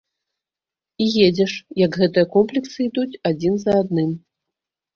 [1.05, 1.53] І едзеш,
[1.83, 4.11] як гэтыя комплексы ідуць адзін за адным.